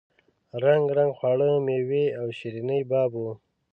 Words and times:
رنګ 0.63 0.85
رنګ 0.97 1.11
خواړه 1.17 1.49
میوې 1.65 2.05
او 2.19 2.25
شیریني 2.37 2.79
باب 2.91 3.11
وو. 3.21 3.31